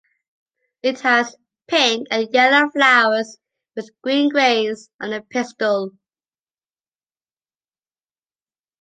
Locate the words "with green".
3.75-4.29